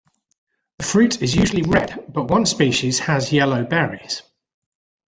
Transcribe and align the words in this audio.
The 0.79 0.83
fruit 0.85 1.21
is 1.21 1.35
usually 1.35 1.61
red, 1.61 2.11
but 2.11 2.23
one 2.27 2.47
species 2.47 2.97
has 3.01 3.31
yellow 3.31 3.63
berries. 3.63 4.23